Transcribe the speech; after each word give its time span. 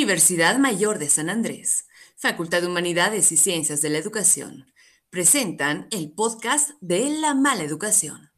Universidad 0.00 0.58
Mayor 0.58 0.98
de 0.98 1.10
San 1.10 1.28
Andrés, 1.28 1.86
Facultad 2.16 2.62
de 2.62 2.68
Humanidades 2.68 3.32
y 3.32 3.36
Ciencias 3.36 3.82
de 3.82 3.90
la 3.90 3.98
Educación, 3.98 4.64
presentan 5.10 5.88
el 5.90 6.10
podcast 6.12 6.70
de 6.80 7.10
La 7.20 7.34
Mala 7.34 7.64
Educación. 7.64 8.30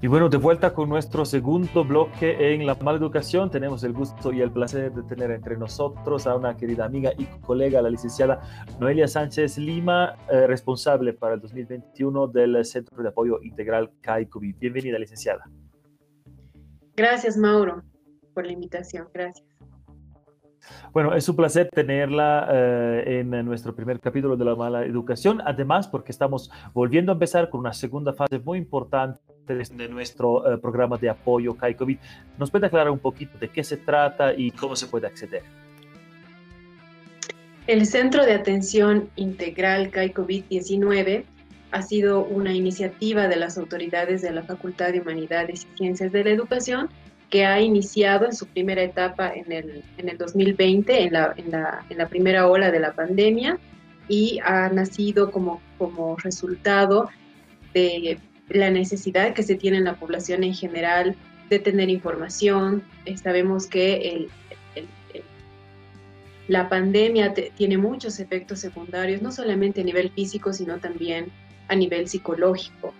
Y 0.00 0.06
bueno, 0.06 0.30
de 0.30 0.38
vuelta 0.38 0.72
con 0.72 0.88
nuestro 0.88 1.26
segundo 1.26 1.84
bloque 1.84 2.54
en 2.54 2.64
La 2.64 2.76
Mala 2.76 2.96
Educación, 2.96 3.50
tenemos 3.50 3.84
el 3.84 3.92
gusto 3.92 4.32
y 4.32 4.40
el 4.40 4.50
placer 4.52 4.90
de 4.90 5.02
tener 5.02 5.30
entre 5.32 5.58
nosotros 5.58 6.26
a 6.26 6.34
una 6.34 6.56
querida 6.56 6.86
amiga 6.86 7.12
y 7.18 7.26
colega, 7.42 7.82
la 7.82 7.90
licenciada 7.90 8.40
Noelia 8.80 9.06
Sánchez 9.06 9.58
Lima, 9.58 10.16
eh, 10.30 10.46
responsable 10.46 11.12
para 11.12 11.34
el 11.34 11.42
2021 11.42 12.26
del 12.28 12.64
Centro 12.64 13.02
de 13.02 13.10
Apoyo 13.10 13.38
Integral 13.42 13.90
CAICOVID. 14.00 14.56
Bienvenida, 14.58 14.98
licenciada. 14.98 15.44
Gracias, 16.96 17.36
Mauro, 17.36 17.82
por 18.32 18.46
la 18.46 18.52
invitación. 18.52 19.08
Gracias. 19.12 19.51
Bueno, 20.92 21.14
es 21.14 21.28
un 21.28 21.36
placer 21.36 21.68
tenerla 21.72 22.48
eh, 22.50 23.20
en 23.20 23.30
nuestro 23.44 23.74
primer 23.74 24.00
capítulo 24.00 24.36
de 24.36 24.44
la 24.44 24.54
mala 24.54 24.84
educación, 24.84 25.40
además 25.44 25.88
porque 25.88 26.12
estamos 26.12 26.50
volviendo 26.72 27.12
a 27.12 27.14
empezar 27.14 27.48
con 27.50 27.60
una 27.60 27.72
segunda 27.72 28.12
fase 28.12 28.38
muy 28.38 28.58
importante 28.58 29.20
de 29.46 29.88
nuestro 29.88 30.52
eh, 30.52 30.58
programa 30.58 30.96
de 30.98 31.10
apoyo 31.10 31.56
CAI 31.56 31.74
COVID. 31.74 31.98
¿Nos 32.38 32.50
puede 32.50 32.66
aclarar 32.66 32.90
un 32.90 32.98
poquito 32.98 33.38
de 33.38 33.48
qué 33.48 33.64
se 33.64 33.76
trata 33.76 34.32
y 34.34 34.50
cómo 34.50 34.76
se 34.76 34.86
puede 34.86 35.06
acceder? 35.06 35.42
El 37.66 37.86
Centro 37.86 38.24
de 38.24 38.32
Atención 38.32 39.08
Integral 39.16 39.90
CAI 39.90 40.12
COVID-19 40.12 41.24
ha 41.70 41.82
sido 41.82 42.24
una 42.24 42.52
iniciativa 42.52 43.28
de 43.28 43.36
las 43.36 43.56
autoridades 43.56 44.20
de 44.20 44.30
la 44.30 44.42
Facultad 44.42 44.92
de 44.92 45.00
Humanidades 45.00 45.66
y 45.72 45.76
Ciencias 45.78 46.12
de 46.12 46.24
la 46.24 46.30
Educación 46.30 46.90
que 47.32 47.46
ha 47.46 47.62
iniciado 47.62 48.26
en 48.26 48.34
su 48.34 48.46
primera 48.46 48.82
etapa 48.82 49.32
en 49.34 49.50
el, 49.50 49.82
en 49.96 50.10
el 50.10 50.18
2020, 50.18 51.04
en 51.04 51.14
la, 51.14 51.32
en, 51.34 51.50
la, 51.50 51.82
en 51.88 51.96
la, 51.96 52.06
primera 52.06 52.46
ola 52.46 52.70
de 52.70 52.78
la 52.78 52.92
pandemia, 52.92 53.58
y 54.06 54.38
ha 54.44 54.68
nacido 54.68 55.30
como, 55.30 55.62
como 55.78 56.14
resultado 56.18 57.08
de 57.72 58.18
la 58.50 58.70
necesidad 58.70 59.32
que 59.32 59.42
se 59.42 59.54
tiene 59.54 59.78
en 59.78 59.84
la 59.84 59.94
población 59.94 60.44
en 60.44 60.52
general 60.52 61.16
de 61.48 61.58
tener 61.58 61.88
información. 61.88 62.82
Eh, 63.06 63.16
sabemos 63.16 63.66
que 63.66 64.28
el, 64.74 64.84
la 66.48 66.68
pandemia 66.68 67.32
tiene 67.32 67.78
muchos 67.78 68.20
efectos 68.20 68.58
secundarios, 68.58 69.22
no 69.22 69.32
solamente 69.32 69.80
a 69.80 69.84
nivel 69.84 70.10
físico, 70.10 70.52
sino 70.52 70.76
también 70.80 71.32
a 71.68 71.76
nivel 71.76 72.08
psicológico 72.08 72.92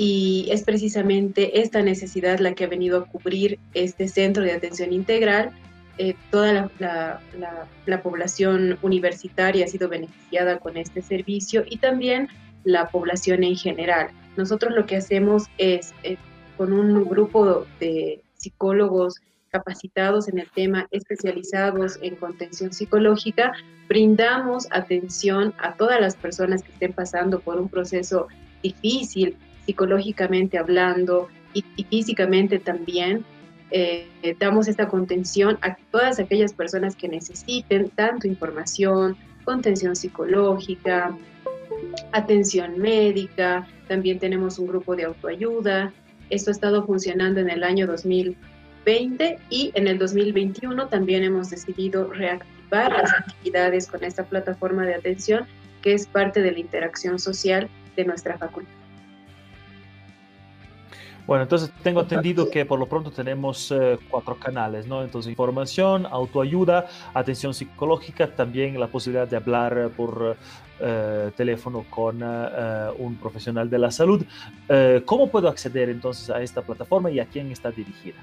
y 0.00 0.46
es 0.52 0.62
precisamente 0.62 1.60
esta 1.60 1.82
necesidad 1.82 2.38
la 2.38 2.54
que 2.54 2.64
ha 2.64 2.68
venido 2.68 2.98
a 3.00 3.04
cubrir 3.04 3.58
este 3.74 4.06
centro 4.06 4.44
de 4.44 4.52
atención 4.52 4.92
integral. 4.92 5.50
Eh, 5.98 6.14
toda 6.30 6.70
la, 6.78 8.00
población 8.04 8.78
universitaria 8.82 9.64
ha 9.64 9.68
sido 9.68 9.88
beneficiada 9.88 10.60
con 10.60 10.76
este 10.76 11.02
servicio 11.02 11.64
y 11.68 11.78
también 11.78 12.28
la 12.62 12.86
población 12.86 13.42
en 13.42 13.56
general. 13.56 14.10
Nosotros 14.36 14.72
lo 14.72 14.86
que 14.86 14.96
hacemos 14.96 15.46
es, 15.58 15.92
eh, 16.04 16.16
con 16.56 16.72
un 16.72 17.04
grupo 17.04 17.66
de 17.80 18.22
psicólogos 18.36 19.16
capacitados 19.50 20.28
en 20.28 20.38
el 20.38 20.48
tema, 20.48 20.86
especializados 20.92 21.98
en 22.02 22.14
contención 22.14 22.72
psicológica, 22.72 23.52
brindamos 23.88 24.68
atención 24.70 25.54
a 25.58 25.74
todas 25.74 26.00
las 26.00 26.14
personas 26.14 26.62
que 26.62 26.70
estén 26.70 26.92
pasando 26.92 27.40
por 27.40 27.60
un 27.60 27.68
proceso 27.68 28.28
difícil 28.62 29.36
psicológicamente 29.68 30.56
hablando 30.56 31.28
y, 31.52 31.62
físicamente 31.90 32.58
también. 32.58 33.22
Eh, 33.70 34.08
damos 34.40 34.66
esta 34.66 34.88
contención 34.88 35.58
a 35.60 35.76
todas 35.90 36.18
aquellas 36.18 36.54
personas 36.54 36.96
que 36.96 37.06
necesiten 37.06 37.90
tanto 37.90 38.26
información, 38.26 39.14
contención 39.44 39.94
psicológica, 39.94 41.14
atención 42.12 42.78
médica, 42.78 43.68
también 43.88 44.18
tenemos 44.18 44.58
un 44.58 44.68
grupo 44.68 44.96
de 44.96 45.04
autoayuda. 45.04 45.92
Esto 46.30 46.50
ha 46.50 46.52
estado 46.52 46.86
funcionando 46.86 47.40
en 47.40 47.50
el 47.50 47.62
año 47.62 47.86
2020 47.86 49.38
y 49.50 49.70
en 49.74 49.86
el 49.86 49.98
2021 49.98 50.88
también 50.88 51.24
hemos 51.24 51.50
decidido 51.50 52.10
reactivar 52.10 52.90
las 52.90 53.12
actividades 53.12 53.86
con 53.86 54.02
esta 54.02 54.24
plataforma 54.24 54.86
de 54.86 54.94
atención 54.94 55.46
que 55.82 55.92
es 55.92 56.06
parte 56.06 56.40
de 56.40 56.52
la 56.52 56.58
interacción 56.58 57.18
social 57.18 57.68
de 57.96 58.06
nuestra 58.06 58.38
facultad. 58.38 58.77
Bueno, 61.28 61.42
entonces 61.42 61.70
tengo 61.82 62.00
entendido 62.00 62.48
que 62.48 62.64
por 62.64 62.78
lo 62.78 62.86
pronto 62.86 63.10
tenemos 63.10 63.70
eh, 63.70 63.98
cuatro 64.08 64.38
canales, 64.38 64.86
¿no? 64.86 65.02
Entonces 65.02 65.28
información, 65.28 66.06
autoayuda, 66.06 66.86
atención 67.12 67.52
psicológica, 67.52 68.28
también 68.28 68.80
la 68.80 68.86
posibilidad 68.86 69.28
de 69.28 69.36
hablar 69.36 69.90
por 69.94 70.38
eh, 70.80 71.30
teléfono 71.36 71.84
con 71.90 72.22
eh, 72.22 72.88
un 72.96 73.16
profesional 73.16 73.68
de 73.68 73.78
la 73.78 73.90
salud. 73.90 74.24
¿Cómo 75.04 75.28
puedo 75.28 75.48
acceder 75.48 75.90
entonces 75.90 76.30
a 76.30 76.40
esta 76.40 76.62
plataforma 76.62 77.10
y 77.10 77.20
a 77.20 77.26
quién 77.26 77.52
está 77.52 77.70
dirigida? 77.70 78.16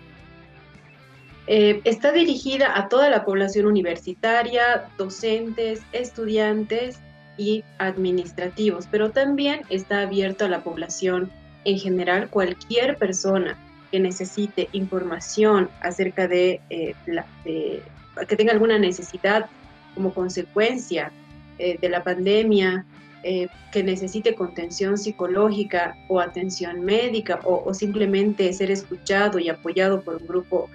está 1.48 2.12
dirigida 2.12 2.76
a 2.76 2.90
toda 2.90 3.08
la 3.12 3.24
población 3.24 3.68
universitaria, 3.68 4.90
docentes, 4.98 5.84
estudiantes 5.92 7.00
y 7.38 7.64
administrativos, 7.78 8.88
pero 8.90 9.12
también 9.12 9.62
está 9.70 10.02
abierto 10.02 10.46
a 10.46 10.50
la 10.50 10.64
población 10.64 11.30
en 11.66 11.80
general 11.80 12.30
cualquier 12.30 12.98
persona 12.98 13.58
que 13.92 14.00
necesite 14.00 14.70
información 14.72 15.70
acerca 15.82 16.28
de, 16.28 16.62
eh, 16.70 16.94
la, 17.06 17.26
que 17.44 18.36
tenga 18.36 18.54
alguna 18.54 18.80
necesidad 18.80 19.48
como 19.94 20.14
consecuencia 20.14 21.12
eh, 21.58 21.78
de 21.80 21.90
la 21.90 22.04
pandemia, 22.04 22.86
eh, 23.24 23.48
que 23.72 23.84
necesite 23.84 24.36
contención 24.36 24.98
psicológica 24.98 25.96
o 26.08 26.20
atención 26.20 26.86
médica 26.86 27.40
o, 27.44 27.64
o, 27.66 27.74
simplemente 27.74 28.54
ser 28.54 28.70
escuchado 28.70 29.40
y 29.40 29.50
apoyado 29.50 30.02
por 30.02 30.18
un 30.18 30.28
grupo 30.28 30.70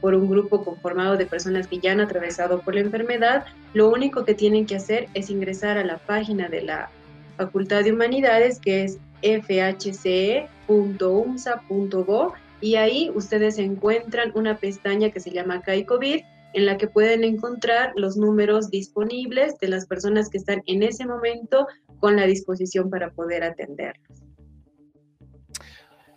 por 0.00 0.16
un 0.16 0.28
grupo 0.28 0.64
conformado 0.64 1.16
de 1.16 1.26
personas 1.26 1.68
que 1.68 1.78
ya 1.78 1.92
han 1.92 2.00
atravesado 2.00 2.60
por 2.62 2.74
la 2.74 2.80
enfermedad, 2.80 3.44
lo 3.72 3.88
único 3.88 4.24
que 4.24 4.34
tienen 4.34 4.66
que 4.66 4.74
hacer 4.74 5.08
es 5.14 5.30
ingresar 5.30 5.78
a 5.78 5.84
la 5.84 5.98
página 5.98 6.48
de 6.48 6.62
la 6.62 6.90
Facultad 7.36 7.84
de 7.84 7.92
Humanidades, 7.92 8.58
que 8.58 8.82
es 8.82 8.98
fhce.umsa.go 9.22 10.52
y 12.60 12.76
ahí 12.76 13.10
ustedes 13.14 13.58
encuentran 13.58 14.32
una 14.34 14.56
pestaña 14.56 15.10
que 15.10 15.20
se 15.20 15.30
llama 15.30 15.62
CAICOVID 15.62 16.22
en 16.54 16.66
la 16.66 16.76
que 16.76 16.86
pueden 16.86 17.24
encontrar 17.24 17.92
los 17.96 18.16
números 18.16 18.70
disponibles 18.70 19.58
de 19.58 19.68
las 19.68 19.86
personas 19.86 20.28
que 20.28 20.38
están 20.38 20.62
en 20.66 20.82
ese 20.82 21.06
momento 21.06 21.66
con 21.98 22.16
la 22.16 22.26
disposición 22.26 22.90
para 22.90 23.10
poder 23.10 23.42
atenderlas. 23.42 24.22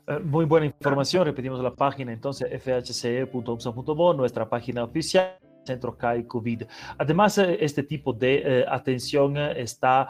Eh, 0.07 0.19
muy 0.19 0.45
buena 0.45 0.67
información, 0.67 1.25
repetimos 1.25 1.61
la 1.63 1.73
página 1.73 2.13
entonces 2.13 2.47
fhce.umsa.go, 2.61 4.13
nuestra 4.13 4.47
página 4.47 4.83
oficial 4.83 5.39
centro 5.65 5.97
CAI 5.97 6.23
COVID. 6.23 6.63
Además, 6.97 7.37
eh, 7.37 7.57
este 7.59 7.83
tipo 7.83 8.13
de 8.13 8.41
eh, 8.45 8.65
atención 8.67 9.37
eh, 9.37 9.61
está 9.61 10.07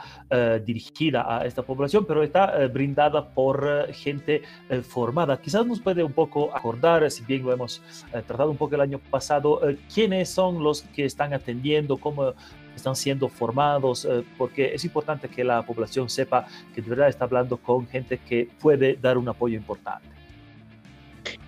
dirigida 0.66 1.26
a 1.28 1.46
esta 1.46 1.62
población, 1.62 2.06
pero 2.06 2.24
está 2.24 2.68
brindada 2.68 3.30
por 3.30 3.88
gente 3.94 4.42
formada. 4.84 5.40
Quizás 5.40 5.66
nos 5.66 5.80
puede 5.80 6.04
un 6.04 6.12
poco 6.12 6.56
acordar, 6.56 7.10
si 7.10 7.24
bien 7.24 7.44
lo 7.44 7.54
hemos 7.54 7.82
tratado 8.12 8.52
un 8.52 8.58
poco 8.58 8.76
el 8.76 8.82
año 8.82 9.00
pasado, 9.00 9.62
quiénes 9.94 10.30
son 10.30 10.64
los 10.64 10.82
que 10.82 11.06
están 11.06 11.34
atendiendo, 11.34 11.98
cómo 11.98 12.34
están 12.76 12.96
siendo 12.96 13.30
formados, 13.30 14.08
porque 14.38 14.74
es 14.74 14.84
importante 14.84 15.30
que 15.30 15.44
la 15.44 15.62
población 15.62 16.10
sepa 16.10 16.48
que 16.74 16.82
de 16.82 16.90
verdad 16.90 17.08
está 17.08 17.26
hablando 17.26 17.58
con 17.58 17.88
gente 17.88 18.18
que 18.18 18.50
puede 18.60 18.96
dar 18.96 19.18
un 19.18 19.30
apoyo 19.30 19.56
importante. 19.56 20.15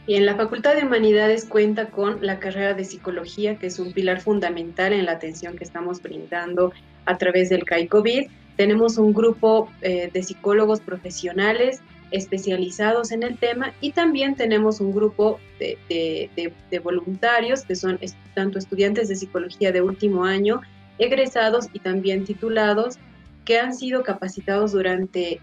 Y 0.07 0.16
en 0.16 0.25
la 0.25 0.35
Facultad 0.35 0.75
de 0.75 0.85
Humanidades 0.85 1.44
cuenta 1.44 1.90
con 1.90 2.25
la 2.25 2.40
carrera 2.40 2.73
de 2.73 2.85
psicología, 2.85 3.57
que 3.57 3.68
es 3.68 3.78
un 3.78 3.91
pilar 3.91 4.22
fundamental 4.22 4.94
en 4.94 5.06
la 5.06 5.12
atención 5.12 5.57
que 5.57 5.66
estamos 5.66 6.02
brindando 6.02 6.72
a 7.05 7.17
través 7.17 7.49
del 7.49 7.66
CAI-COVID. 7.66 8.29
Tenemos 8.55 8.97
un 8.97 9.14
grupo 9.14 9.70
eh, 9.82 10.09
de 10.11 10.23
psicólogos 10.23 10.79
profesionales 10.79 11.82
especializados 12.11 13.11
en 13.11 13.22
el 13.22 13.37
tema 13.37 13.73
y 13.82 13.91
también 13.91 14.35
tenemos 14.35 14.79
un 14.79 14.93
grupo 14.93 15.41
de 15.59 16.79
voluntarios 16.82 17.64
que 17.64 17.76
son 17.76 17.99
tanto 18.34 18.59
estudiantes 18.59 19.09
de 19.09 19.17
psicología 19.17 19.73
de 19.73 19.82
último 19.82 20.23
año, 20.23 20.61
egresados 20.99 21.67
y 21.73 21.79
también 21.79 22.23
titulados, 22.23 22.97
que 23.43 23.59
han 23.59 23.73
sido 23.73 24.03
capacitados 24.03 24.72
durante 24.72 25.41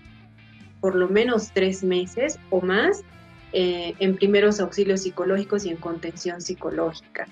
por 0.81 0.95
lo 0.95 1.09
menos 1.09 1.51
tres 1.53 1.85
meses 1.85 2.39
o 2.49 2.63
más 2.63 3.05
eh, 3.57 3.95
en 4.01 4.17
primeros 4.17 4.59
auxilios 4.59 5.03
psicológicos 5.03 5.65
y 5.65 5.71
en 5.71 5.77
contención 5.77 6.41
psicológica. 6.41 7.29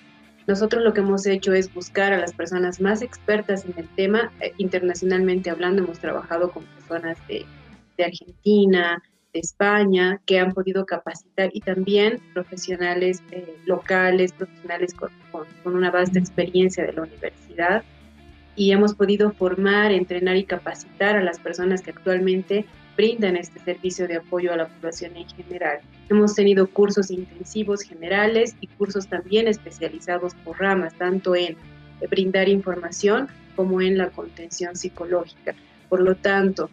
Nosotros 0.47 0.85
lo 0.85 0.95
que 0.95 1.01
hemos 1.01 1.27
hecho 1.27 1.53
es 1.53 1.75
buscar 1.75 2.13
a 2.13 2.19
las 2.19 2.33
personas 2.33 2.81
más 2.81 3.03
expertas 3.03 3.65
en 3.65 3.75
el 3.77 3.89
tema, 3.97 4.31
eh, 4.41 4.53
internacionalmente 4.59 5.51
hablando, 5.51 5.83
hemos 5.83 5.99
trabajado 5.99 6.53
con 6.53 6.63
personas 6.65 7.19
de, 7.27 7.45
Argentina, 7.99 9.03
España 9.33 10.21
que 10.25 10.39
han 10.39 10.53
podido 10.53 10.87
capacitar 10.87 11.51
y 11.53 11.61
también 11.61 12.21
profesionales 12.35 13.21
eh, 13.33 13.57
locales, 13.67 14.33
profesionales 14.33 14.95
con, 14.95 15.11
con, 15.33 15.75
una 15.75 15.91
vasta 15.91 16.21
experiencia 16.21 16.87
de 16.87 16.93
la 16.93 17.03
universidad 17.03 17.83
y 18.55 18.71
hemos 18.71 18.95
podido 18.95 19.33
formar, 19.33 19.91
entrenar 19.91 20.37
y 20.37 20.45
capacitar 20.45 21.17
a 21.17 21.23
las 21.23 21.41
personas 21.41 21.83
que 21.83 21.91
actualmente 21.91 22.65
brindan 22.97 23.37
este 23.37 23.59
servicio 23.61 24.07
de 24.07 24.17
apoyo 24.17 24.53
a 24.53 24.57
la 24.57 24.69
población 24.69 25.17
en 25.17 25.29
general. 25.29 25.81
Hemos 26.09 26.35
tenido 26.35 26.67
cursos 26.69 27.11
intensivos 27.11 27.83
generales 27.83 28.55
y 28.61 28.67
cursos 28.67 29.07
también 29.07 29.49
especializados 29.49 30.35
por 30.45 30.61
ramas, 30.61 30.95
tanto 30.95 31.35
en 31.35 31.57
brindar 32.11 32.49
información 32.49 33.29
como 33.57 33.81
en 33.81 33.99
la 33.99 34.11
contención 34.11 34.77
psicológica. 34.77 35.55
Por 35.89 36.01
lo 36.01 36.17
tanto, 36.17 36.71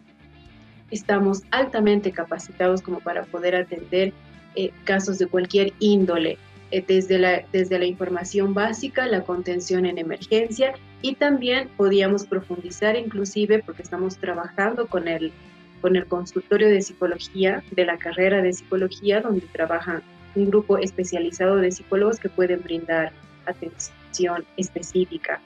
estamos 0.90 1.42
altamente 1.50 2.10
capacitados 2.10 2.82
como 2.82 3.00
para 3.00 3.24
poder 3.24 3.54
atender 3.54 4.12
eh, 4.56 4.70
casos 4.84 5.18
de 5.18 5.26
cualquier 5.26 5.72
índole, 5.78 6.38
eh, 6.72 6.84
desde, 6.86 7.18
la, 7.18 7.42
desde 7.52 7.78
la 7.78 7.84
información 7.86 8.54
básica, 8.54 9.06
la 9.06 9.22
contención 9.22 9.86
en 9.86 9.98
emergencia 9.98 10.74
y 11.02 11.14
también 11.14 11.68
podíamos 11.76 12.26
profundizar 12.26 12.96
inclusive 12.96 13.62
porque 13.64 13.82
estamos 13.82 14.16
trabajando 14.18 14.86
con 14.86 15.08
el, 15.08 15.32
con 15.80 15.96
el 15.96 16.06
consultorio 16.06 16.68
de 16.68 16.82
psicología 16.82 17.62
de 17.70 17.84
la 17.84 17.96
carrera 17.98 18.42
de 18.42 18.52
psicología 18.52 19.20
donde 19.20 19.46
trabaja 19.52 20.02
un 20.34 20.46
grupo 20.46 20.78
especializado 20.78 21.56
de 21.56 21.72
psicólogos 21.72 22.18
que 22.18 22.28
pueden 22.28 22.62
brindar 22.62 23.12
atención 23.46 24.44
específica. 24.56 25.40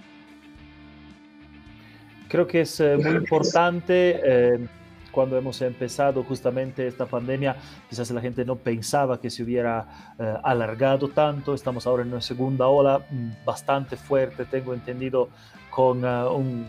Creo 2.29 2.47
que 2.47 2.63
es 2.63 2.81
eh, 2.81 2.97
muy 2.97 3.13
importante 3.13 4.69
cuando 5.15 5.39
hemos 5.39 5.63
empezado 5.63 6.25
justamente 6.25 6.87
esta 6.87 7.07
pandemia, 7.07 7.57
quizás 7.89 8.11
la 8.11 8.21
gente 8.21 8.45
no 8.45 8.57
pensaba 8.57 9.21
que 9.21 9.31
se 9.31 9.45
hubiera 9.45 10.15
eh, 10.19 10.35
alargado 10.43 11.09
tanto. 11.09 11.55
Estamos 11.55 11.87
ahora 11.87 12.03
en 12.03 12.09
una 12.09 12.21
segunda 12.21 12.67
ola 12.67 13.07
mm, 13.09 13.45
bastante 13.45 13.97
fuerte, 13.97 14.45
tengo 14.45 14.75
entendido, 14.75 15.29
con 15.71 16.05
eh, 16.05 16.25
un 16.25 16.67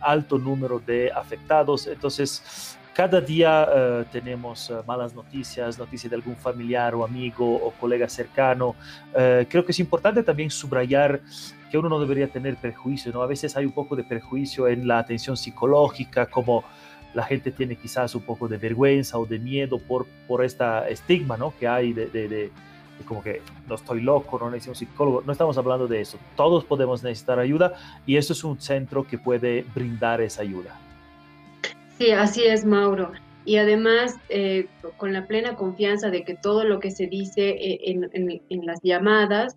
alto 0.00 0.38
número 0.38 0.78
de 0.80 1.10
afectados. 1.10 1.86
Entonces, 1.86 2.76
cada 2.94 3.20
día 3.20 3.66
uh, 3.68 4.04
tenemos 4.12 4.70
uh, 4.70 4.82
malas 4.86 5.14
noticias, 5.14 5.78
noticias 5.78 6.10
de 6.10 6.16
algún 6.16 6.36
familiar 6.36 6.94
o 6.94 7.04
amigo 7.04 7.54
o 7.54 7.70
colega 7.72 8.08
cercano. 8.08 8.76
Uh, 9.10 9.44
creo 9.48 9.64
que 9.64 9.72
es 9.72 9.80
importante 9.80 10.22
también 10.22 10.50
subrayar 10.50 11.20
que 11.70 11.78
uno 11.78 11.88
no 11.88 11.98
debería 11.98 12.28
tener 12.28 12.56
prejuicio, 12.56 13.12
¿no? 13.12 13.22
A 13.22 13.26
veces 13.26 13.56
hay 13.56 13.64
un 13.64 13.72
poco 13.72 13.96
de 13.96 14.04
prejuicio 14.04 14.68
en 14.68 14.86
la 14.86 14.98
atención 14.98 15.38
psicológica, 15.38 16.26
como 16.26 16.64
la 17.14 17.24
gente 17.24 17.50
tiene 17.50 17.76
quizás 17.76 18.14
un 18.14 18.22
poco 18.22 18.48
de 18.48 18.58
vergüenza 18.58 19.18
o 19.18 19.26
de 19.26 19.38
miedo 19.38 19.78
por, 19.78 20.06
por 20.26 20.44
esta 20.44 20.88
estigma 20.88 21.36
¿no? 21.36 21.54
que 21.58 21.68
hay 21.68 21.92
de, 21.92 22.06
de, 22.06 22.28
de, 22.28 22.52
como 23.06 23.22
que 23.22 23.42
no 23.68 23.74
estoy 23.74 24.00
loco, 24.00 24.38
no 24.38 24.50
necesito 24.50 24.72
un 24.72 24.76
psicólogo. 24.76 25.22
No 25.26 25.32
estamos 25.32 25.56
hablando 25.58 25.86
de 25.88 26.00
eso. 26.00 26.18
Todos 26.36 26.64
podemos 26.64 27.02
necesitar 27.02 27.38
ayuda 27.38 27.74
y 28.06 28.16
esto 28.16 28.32
es 28.32 28.44
un 28.44 28.60
centro 28.60 29.06
que 29.06 29.18
puede 29.18 29.64
brindar 29.74 30.20
esa 30.20 30.42
ayuda. 30.42 30.78
Sí, 32.02 32.10
así 32.10 32.42
es, 32.42 32.64
Mauro. 32.64 33.12
Y 33.44 33.58
además, 33.58 34.16
eh, 34.28 34.66
con 34.96 35.12
la 35.12 35.28
plena 35.28 35.54
confianza 35.54 36.10
de 36.10 36.24
que 36.24 36.34
todo 36.34 36.64
lo 36.64 36.80
que 36.80 36.90
se 36.90 37.06
dice 37.06 37.50
eh, 37.50 37.78
en, 37.84 38.66
las 38.66 38.80
llamadas 38.82 39.56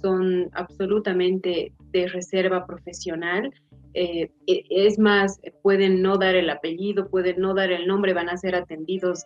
son 0.00 0.48
absolutamente 0.54 1.74
de 1.90 2.08
reserva 2.08 2.66
profesional 2.66 3.52
eh, 3.92 4.30
e, 4.46 4.64
es 4.70 4.98
más, 4.98 5.38
pueden 5.60 6.00
no 6.00 6.16
dar 6.16 6.34
el 6.34 6.48
apellido, 6.48 7.10
pueden 7.10 7.42
no 7.42 7.52
dar 7.52 7.70
el 7.70 7.86
nombre, 7.86 8.14
van 8.14 8.30
a 8.30 8.38
ser 8.38 8.54
atendidos 8.54 9.24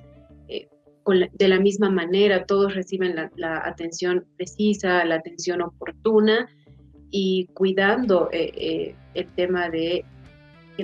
de 0.48 1.48
la 1.48 1.60
misma 1.60 1.88
manera, 1.88 2.46
todos 2.46 2.74
reciben 2.74 3.14
la, 3.36 3.62
atención 3.64 4.24
precisa, 4.36 5.04
la 5.04 5.14
atención 5.14 5.62
oportuna 5.62 6.48
y 7.12 7.46
cuidando 7.54 8.28
el 8.32 9.26
tema 9.36 9.70
de 9.70 10.04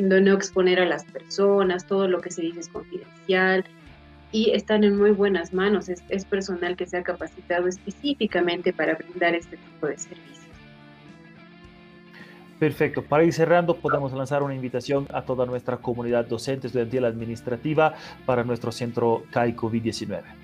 no 0.00 0.32
exponer 0.32 0.80
a 0.80 0.86
las 0.86 1.04
personas, 1.04 1.86
todo 1.86 2.08
lo 2.08 2.20
que 2.20 2.30
se 2.30 2.42
dice 2.42 2.60
es 2.60 2.68
confidencial 2.68 3.64
y 4.32 4.50
están 4.52 4.82
en 4.84 4.96
muy 4.96 5.10
buenas 5.10 5.52
manos, 5.52 5.88
es, 5.88 6.02
es 6.08 6.24
personal 6.24 6.76
que 6.76 6.86
se 6.86 6.96
ha 6.96 7.02
capacitado 7.02 7.68
específicamente 7.68 8.72
para 8.72 8.94
brindar 8.94 9.34
este 9.34 9.58
tipo 9.58 9.86
de 9.86 9.98
servicios. 9.98 10.32
Perfecto. 12.58 13.02
Para 13.02 13.24
ir 13.24 13.32
cerrando, 13.32 13.76
podemos 13.76 14.12
lanzar 14.12 14.42
una 14.44 14.54
invitación 14.54 15.08
a 15.12 15.22
toda 15.22 15.44
nuestra 15.46 15.78
comunidad 15.78 16.26
docente, 16.26 16.68
estudiantil, 16.68 17.04
administrativa 17.04 17.94
para 18.24 18.44
nuestro 18.44 18.70
centro 18.70 19.24
CAI 19.32 19.56
COVID-19. 19.56 20.41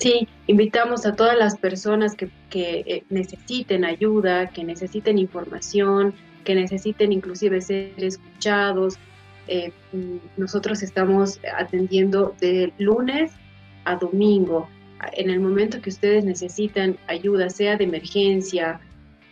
Sí, 0.00 0.26
invitamos 0.46 1.04
a 1.04 1.14
todas 1.14 1.36
las 1.36 1.58
personas 1.58 2.16
que, 2.16 2.30
eh, 2.50 3.04
necesiten 3.10 3.84
ayuda, 3.84 4.46
que 4.46 4.64
necesiten 4.64 5.18
información, 5.18 6.14
que 6.44 6.54
necesiten 6.54 7.12
inclusive 7.12 7.60
ser 7.60 7.92
escuchados. 7.98 8.96
Eh, 9.46 9.72
nosotros 10.38 10.82
estamos 10.82 11.38
atendiendo 11.54 12.34
de 12.40 12.72
lunes 12.78 13.32
a 13.84 13.96
domingo. 13.96 14.70
En 15.12 15.28
el 15.28 15.38
momento 15.38 15.82
que 15.82 15.90
ustedes 15.90 16.24
necesitan 16.24 16.96
ayuda, 17.06 17.50
sea 17.50 17.76
de 17.76 17.84
emergencia 17.84 18.80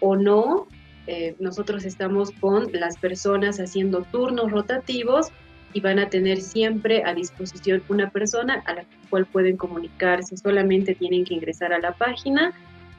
o 0.00 0.17
no, 0.17 0.69
eh, 1.06 1.35
nosotros 1.38 1.87
estamos 1.87 2.31
con 2.32 2.71
las 2.73 2.99
personas 2.99 3.59
haciendo 3.59 4.03
turnos 4.12 4.50
rotativos 4.50 5.29
y 5.73 5.81
van 5.81 5.99
a 5.99 6.09
tener 6.09 6.41
siempre 6.41 7.03
a 7.05 7.15
disposición 7.15 7.82
una 7.88 8.11
persona 8.11 8.62
a 8.67 8.75
la 8.75 8.85
cual 9.11 9.26
pueden 9.26 9.56
comunicarse. 9.56 10.37
Solamente 10.37 10.94
tienen 10.94 11.25
que 11.25 11.35
ingresar 11.35 11.73
a 11.73 11.79
la 11.79 11.93
página 11.93 12.53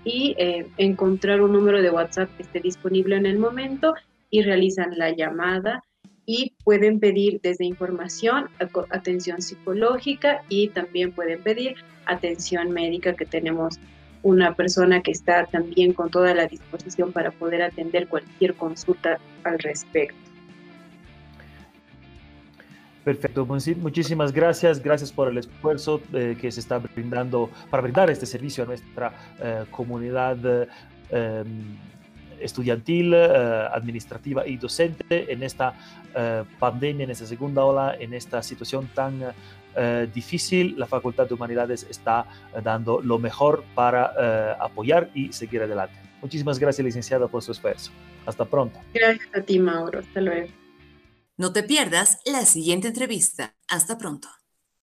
y 0.03 0.35
eh, 0.37 0.67
encontrar 0.77 1.41
un 1.41 1.53
número 1.53 1.81
de 1.81 1.89
WhatsApp 1.89 2.29
que 2.37 2.43
esté 2.43 2.59
disponible 2.59 3.15
en 3.15 3.25
el 3.25 3.39
momento 3.39 3.93
y 4.29 4.41
realizan 4.43 4.97
la 4.97 5.11
llamada 5.11 5.83
y 6.25 6.53
pueden 6.63 6.99
pedir 6.99 7.39
desde 7.41 7.65
información, 7.65 8.49
atención 8.91 9.41
psicológica 9.41 10.43
y 10.47 10.67
también 10.69 11.11
pueden 11.11 11.41
pedir 11.41 11.75
atención 12.05 12.71
médica 12.71 13.15
que 13.15 13.25
tenemos 13.25 13.79
una 14.21 14.53
persona 14.53 15.01
que 15.01 15.11
está 15.11 15.45
también 15.45 15.93
con 15.93 16.11
toda 16.11 16.35
la 16.35 16.45
disposición 16.45 17.11
para 17.11 17.31
poder 17.31 17.63
atender 17.63 18.07
cualquier 18.07 18.53
consulta 18.53 19.17
al 19.43 19.57
respecto. 19.59 20.28
Perfecto, 23.09 23.43
muchísimas 23.43 24.31
gracias, 24.31 24.83
gracias 24.83 25.11
por 25.11 25.29
el 25.29 25.39
esfuerzo 25.39 25.99
eh, 26.13 26.37
que 26.39 26.51
se 26.51 26.59
está 26.59 26.77
brindando 26.77 27.49
para 27.71 27.81
brindar 27.81 28.07
este 28.11 28.27
servicio 28.27 28.63
a 28.63 28.67
nuestra 28.67 29.11
eh, 29.41 29.65
comunidad 29.71 30.37
eh, 31.09 31.43
estudiantil, 32.39 33.15
administrativa 33.15 34.45
y 34.45 34.57
docente 34.57 35.33
en 35.33 35.41
esta 35.41 35.73
pandemia, 36.59 37.05
en 37.05 37.09
esta 37.09 37.25
segunda 37.25 37.65
ola, 37.65 37.95
en 37.99 38.13
esta 38.13 38.43
situación 38.43 38.87
tan 38.93 39.33
difícil, 40.13 40.75
la 40.77 40.85
Facultad 40.85 41.27
de 41.27 41.33
Humanidades 41.33 41.87
está 41.89 42.27
dando 42.63 43.01
lo 43.01 43.17
mejor 43.17 43.63
para 43.73 44.55
apoyar 44.63 45.09
y 45.15 45.33
seguir 45.33 45.63
adelante. 45.63 45.95
Muchísimas 46.21 46.59
gracias, 46.59 46.85
licenciada, 46.85 47.27
por 47.27 47.41
su 47.41 47.51
esfuerzo. 47.53 47.91
Hasta 48.25 48.45
pronto. 48.45 48.79
Gracias 48.93 49.27
a 49.35 49.41
ti, 49.41 49.57
Mauro. 49.57 49.99
Hasta 49.99 50.21
luego. 50.21 50.58
No 51.39 51.53
te 51.53 51.63
pierdas 51.63 52.19
la 52.25 52.45
siguiente 52.45 52.89
entrevista. 52.89 53.55
Hasta 53.67 53.97
pronto. 53.97 54.27